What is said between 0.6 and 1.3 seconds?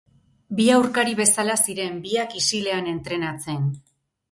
aurkari